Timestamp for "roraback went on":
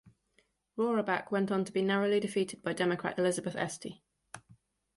0.79-1.63